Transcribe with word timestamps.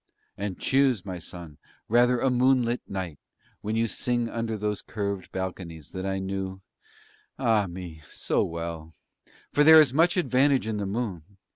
And 0.35 0.57
choose, 0.57 1.05
my 1.05 1.19
son, 1.19 1.59
rather 1.87 2.19
a 2.19 2.31
moonlight 2.31 2.81
night 2.87 3.19
when 3.61 3.75
you 3.75 3.85
sing 3.85 4.27
under 4.29 4.57
those 4.57 4.81
curved 4.81 5.31
balconies 5.31 5.91
that 5.91 6.07
I 6.07 6.17
knew, 6.17 6.61
ah 7.37 7.67
me, 7.67 8.01
so 8.09 8.43
well; 8.43 8.95
for 9.53 9.63
there 9.63 9.79
is 9.79 9.93
much 9.93 10.17
advantage 10.17 10.65
in 10.65 10.77
the 10.77 10.87
moon. 10.87 11.37